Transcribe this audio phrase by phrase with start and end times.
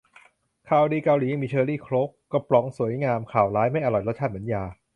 [0.69, 4.63] ข่าวดี เกาหลียังมีเชอร์รี่โค้ก กระป๋องสวยงาม ข่าวร้าย ไม่อร่อย รสชาติเหมือนยา